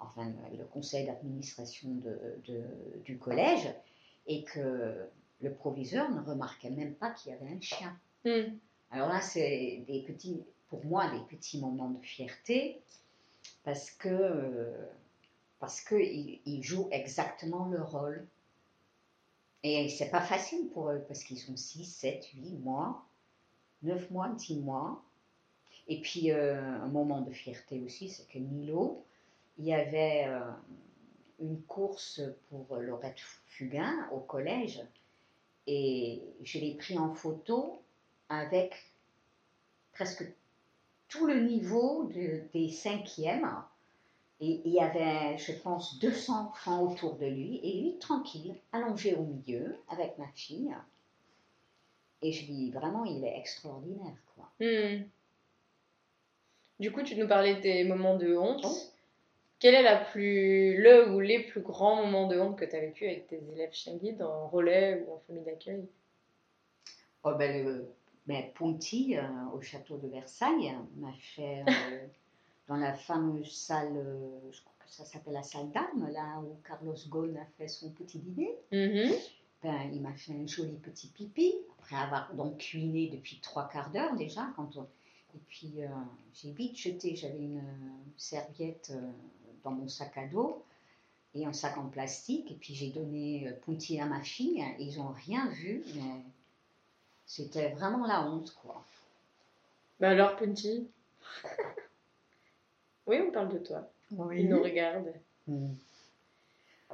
[0.00, 3.68] enfin, le conseil d'administration de, de- du collège,
[4.26, 5.08] et que
[5.40, 7.96] le proviseur ne remarquait même pas qu'il y avait un chien.
[8.24, 8.58] Mhm.
[8.90, 12.80] Alors là, c'est des petits, pour moi, des petits moments de fierté,
[13.64, 14.74] parce que
[15.58, 18.26] parce qu'ils ils jouent exactement le rôle.
[19.68, 23.04] Et c'est pas facile pour eux, parce qu'ils sont 6, 7, 8 mois,
[23.82, 25.02] 9 mois, 10 mois.
[25.88, 29.04] Et puis, euh, un moment de fierté aussi, c'est que Milo,
[29.58, 30.40] il y avait euh,
[31.40, 34.80] une course pour Laurette Fugain au collège,
[35.66, 37.82] et je l'ai pris en photo
[38.28, 38.72] avec
[39.94, 40.24] presque
[41.08, 43.50] tout le niveau de- des cinquièmes.
[44.40, 49.14] Et il y avait, je pense, 200 enfants autour de lui, et lui, tranquille, allongé
[49.14, 50.74] au milieu, avec ma fille.
[52.20, 54.50] Et je dis, vraiment, il est extraordinaire, quoi.
[54.60, 55.08] Mhm.
[56.78, 58.64] Du coup, tu nous parlais des moments de honte.
[58.64, 58.76] Oh.
[59.58, 62.80] Quel est la plus, le ou les plus grands moments de honte que tu as
[62.80, 65.88] vécu avec tes élèves chien guide en relais ou en famille d'accueil?
[67.24, 67.88] Oh, ben, le,
[68.26, 69.22] ben, Ponty, euh,
[69.54, 72.06] au château de Versailles, m'a fait euh,
[72.68, 76.56] dans la fameuse salle, euh, je crois que ça s'appelle la salle d'armes, là où
[76.66, 78.54] Carlos Ghosn a fait son petit dîner.
[78.72, 79.12] Mhm.
[79.62, 83.90] Ben, il m'a fait un joli petit pipi, après avoir donc cuiné depuis trois quarts
[83.90, 84.46] d'heure déjà.
[84.56, 84.86] Quand on-
[85.34, 85.88] Et puis euh,
[86.34, 89.10] j'ai vite jeté, j'avais une euh, serviette euh,
[89.64, 90.62] dans mon sac à dos
[91.34, 92.50] et un sac en plastique.
[92.50, 96.22] Et puis j'ai donné euh, Ponty à ma fille et ils n'ont rien vu, mais
[97.26, 98.84] c'était vraiment la honte quoi.
[100.00, 100.88] Bah alors, Punty
[103.06, 103.88] Oui, on parle de toi.
[104.10, 105.12] Il nous regarde.
[105.46, 105.74] Mm.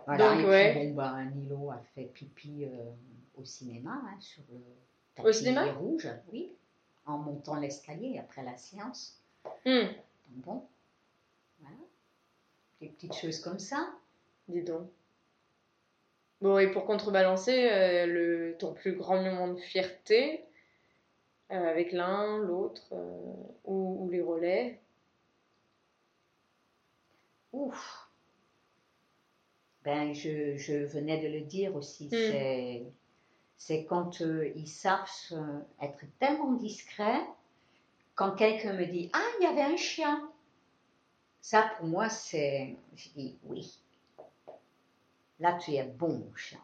[0.06, 0.74] Voilà, Donc, et puis, ouais.
[0.74, 2.90] bon, ben, Nilo a fait pipi euh,
[3.36, 4.58] au cinéma, hein, sur le
[5.22, 6.50] Au tapis cinéma rouge, oui,
[7.06, 9.20] en montant l'escalier après la séance.
[9.64, 9.86] Hmm.
[10.28, 10.62] bon.
[11.60, 11.76] Voilà.
[12.80, 13.90] Des petites choses comme ça.
[14.48, 14.88] Dis donc.
[16.40, 20.44] Bon, et pour contrebalancer, euh, le, ton plus grand moment de fierté,
[21.52, 22.92] euh, avec l'un, l'autre,
[23.64, 24.80] ou, ou les relais
[27.52, 28.08] Ouf.
[29.84, 32.06] Ben, je, je venais de le dire aussi.
[32.06, 32.92] Mm.
[33.58, 37.24] C'est, quand euh, ils savent se- être tellement discrets,
[38.14, 40.28] quand quelqu'un me dit Ah, il y avait un chien.
[41.40, 42.76] Ça, pour moi, c'est.
[42.96, 43.78] Je dis oui.
[45.40, 46.60] Là, tu es bon, chien.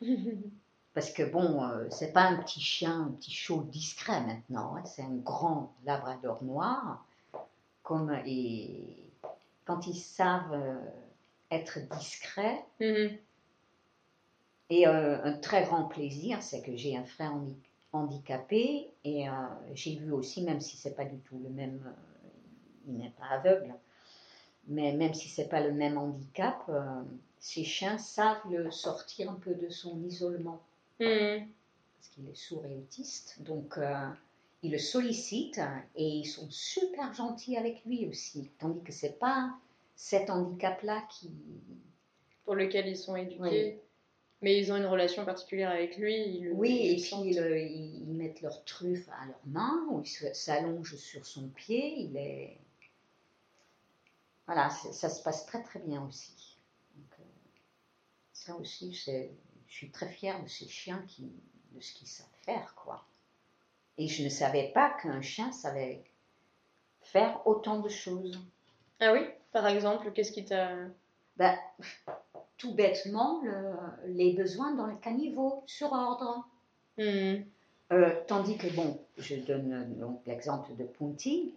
[0.94, 4.76] Parce que bon, euh, c'est pas un petit chien, un petit chaud discret maintenant.
[4.76, 7.04] hein, c'est un grand labrador noir.
[7.82, 9.07] Comme, et
[9.68, 10.80] quand ils savent euh,
[11.50, 13.18] être discrets, Mhm.
[14.70, 17.56] et euh, un très grand plaisir, c'est que j'ai un frère handi-
[17.92, 19.32] handicapé et euh,
[19.74, 21.80] j'ai vu aussi, même si c'est pas du tout le même,
[22.86, 23.74] il n'est pas aveugle,
[24.68, 26.70] mais même si c'est pas le même handicap,
[27.38, 30.60] ces chiens savent le sortir un peu de son isolement
[31.00, 31.48] Mhm.
[31.96, 33.78] parce qu'il est sourd et autiste, donc
[34.62, 35.60] ils le sollicitent
[35.94, 39.56] et ils sont super gentils avec lui aussi, tandis que c'est pas
[39.94, 41.30] cet handicap-là qui,
[42.44, 43.40] Pour lequel ils sont éduqués.
[43.40, 43.80] Oui.
[44.40, 46.14] Mais ils ont une relation particulière avec lui.
[46.14, 50.94] ils Oui, ils et puis ils, mettent leur truffe à leurs mains, ou ils s'allongent
[50.96, 52.02] sur son pied.
[52.02, 52.56] Il est...
[54.46, 56.56] Voilà, ça se passe très très bien aussi.
[56.94, 57.24] Donc, euh,
[58.32, 59.26] ça aussi, je
[59.66, 61.32] suis très fière de ces chiens qui,
[61.72, 63.07] de ce qu'ils savent faire, quoi.
[63.98, 66.02] Et je ne savais pas qu'un chien savait
[67.02, 68.38] faire autant de choses.
[69.00, 69.20] Ah oui
[69.52, 70.70] Par exemple, qu'est-ce qui t'a.
[71.36, 71.56] Ben,
[72.56, 76.46] tout bêtement, le- les besoins dans le caniveau, sur ordre.
[76.98, 77.44] Mhm.
[77.92, 81.54] Euh, tandis que, bon, je donne donc l'exemple de Punti,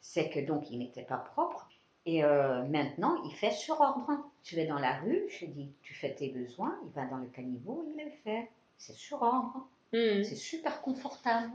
[0.00, 1.68] c'est que donc il n'était pas propre.
[2.06, 4.10] Et euh, maintenant, il fait sur ordre.
[4.42, 7.26] Je vais dans la rue, je dis, tu fais tes besoins, il va dans le
[7.28, 8.50] caniveau, il le fait.
[8.78, 9.66] C'est sur ordre.
[9.92, 10.24] Mhm.
[10.24, 11.52] C'est super confortable.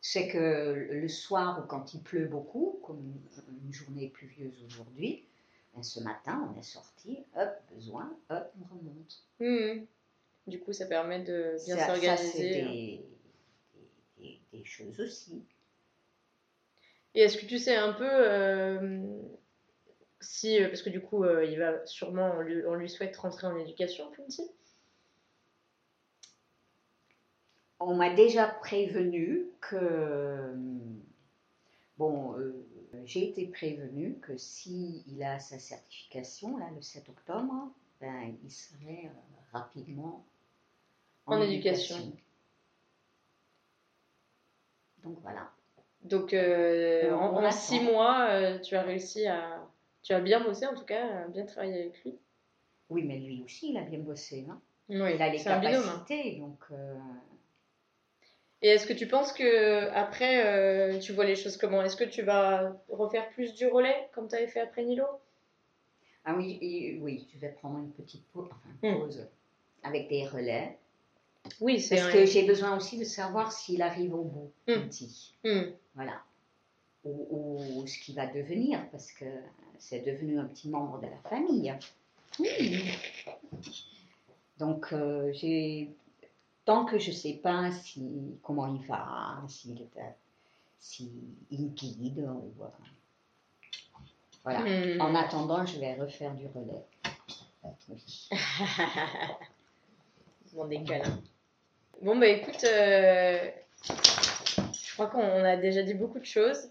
[0.00, 3.00] C'est que le soir, ou quand il pleut beaucoup, comme
[3.64, 5.24] une journée pluvieuse aujourd'hui,
[5.74, 9.24] ben, ce matin, on est sorti, hop, besoin, hop, on remonte.
[9.40, 9.86] Mhm.
[10.46, 12.50] Du coup, ça permet de bien Ça- ça, c'est s'organiser.
[12.52, 13.06] des,
[14.18, 15.42] des- des- des choses aussi.
[17.14, 19.00] Et est-ce que tu sais un peu euh,
[20.20, 23.16] si, euh, parce que du coup, euh, il va sûrement, on lui, on lui souhaite
[23.16, 24.42] rentrer en éducation, Punti
[27.86, 30.54] On m'a déjà prévenu que,
[31.98, 32.52] bon, euh,
[33.04, 37.70] j'ai été prévenue que s'il a sa certification, là, le 7 octobre,
[38.00, 39.08] ben, il serait euh,
[39.52, 40.24] rapidement
[41.26, 41.96] En éducation.
[45.02, 45.50] Donc voilà.
[46.02, 47.50] Donc, euh, On- en, on en attend.
[47.50, 49.62] six mois, euh, tu as réussi à.
[50.02, 52.14] Tu as bien bossé, en tout cas, bien travailler avec lui.
[52.90, 54.46] Oui, mais lui aussi, il a bien bossé.
[54.50, 54.60] Hein.
[54.90, 55.54] Oui, il a les binôme.
[55.56, 55.60] hein.
[56.04, 56.58] capacités, donc
[58.64, 61.82] Et est-ce que tu penses que après, euh, tu vois les choses comment?
[61.82, 65.04] Est-ce que tu vas refaire plus du relais, comme tu avais fait après Nilo?
[66.24, 69.00] Ah oui, et- oui, je vais prendre une petite pause, enfin, Hmm.
[69.00, 69.28] pause
[69.82, 70.78] avec des relais.
[71.60, 74.80] Oui, c'est Parce que j'ai besoin aussi de savoir s'il arrive au bout, Hmm.
[74.88, 75.34] petit.
[75.44, 75.64] Hmm.
[75.94, 76.22] Voilà.
[77.04, 77.26] Ou,
[77.82, 79.26] ou ce qu'il va devenir, parce que
[79.78, 81.74] c'est devenu un petit membre de la famille.
[82.38, 82.82] Oui.
[84.58, 85.90] Donc, euh, j'ai.
[86.64, 90.10] Tant que je ne sais pas si, comment il va, s'il est, euh,
[90.80, 91.10] s'il
[91.50, 92.68] guide, ou, euh,
[94.44, 94.60] voilà.
[94.60, 95.00] Hmm.
[95.00, 96.84] En attendant, je vais refaire du relais.
[97.88, 98.28] Oui.
[100.68, 101.20] Des câlins.
[102.00, 103.50] Bon, bah écoute, euh,
[103.88, 106.70] je crois qu'on a déjà dit beaucoup de choses.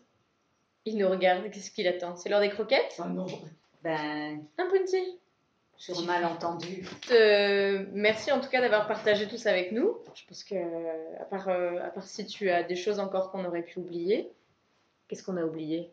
[0.85, 2.15] Il nous regarde, qu'est-ce qu'il attend?
[2.15, 3.01] C'est l'heure des croquettes?
[3.83, 5.19] Ben, Un punti
[5.77, 6.87] sur un malentendu.
[7.11, 9.97] Euh, merci en tout cas d'avoir partagé tout ça avec nous.
[10.15, 13.31] Je pense que, euh, à part, euh, à part si tu as des choses encore
[13.31, 14.31] qu'on aurait pu oublier,
[15.07, 15.91] qu'est-ce qu'on a oublié?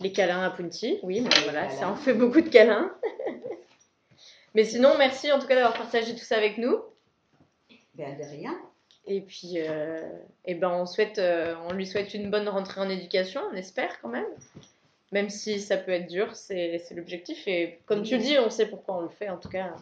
[0.00, 1.78] Les câlins à Punti, oui, mais voilà, câlins.
[1.78, 2.92] ça en fait beaucoup de câlins.
[4.54, 6.80] mais sinon, merci en tout cas d'avoir partagé tout ça avec nous.
[7.94, 8.58] Ben, de rien.
[9.06, 10.00] Et puis, euh,
[10.44, 14.00] eh ben, on, souhaite, euh, on lui souhaite une bonne rentrée en éducation, on espère
[14.00, 14.26] quand même.
[15.12, 17.46] Même si ça peut être dur, c'est l'objectif.
[17.46, 19.74] Et comme tu dis, on sait pourquoi on le fait en tout cas.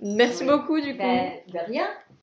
[0.00, 0.50] Merci Oui.
[0.50, 0.98] beaucoup du coup.
[0.98, 1.88] Ben, de rien.